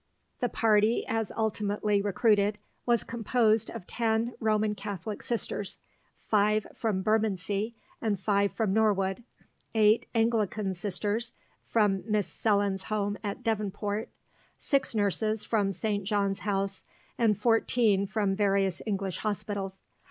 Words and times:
The 0.39 0.49
party, 0.49 1.05
as 1.07 1.31
ultimately 1.37 2.01
recruited, 2.01 2.57
was 2.87 3.03
composed 3.03 3.69
of 3.69 3.85
ten 3.85 4.33
Roman 4.39 4.73
Catholic 4.73 5.21
Sisters 5.21 5.77
(five 6.17 6.65
from 6.73 7.03
Bermondsey 7.03 7.75
and 8.01 8.19
five 8.19 8.51
from 8.51 8.73
Norwood), 8.73 9.23
eight 9.75 10.07
Anglican 10.15 10.73
Sisters 10.73 11.33
(from 11.63 12.01
Miss 12.09 12.25
Sellon's 12.25 12.85
Home 12.85 13.15
at 13.23 13.43
Devonport), 13.43 14.09
six 14.57 14.95
nurses 14.95 15.43
from 15.43 15.71
St. 15.71 16.03
John's 16.03 16.39
House, 16.39 16.81
and 17.19 17.37
fourteen 17.37 18.07
from 18.07 18.35
various 18.35 18.81
English 18.87 19.19
hospitals. 19.19 19.83